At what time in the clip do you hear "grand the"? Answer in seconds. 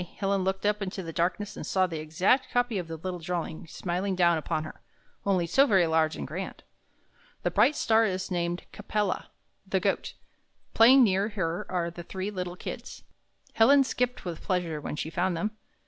6.27-7.51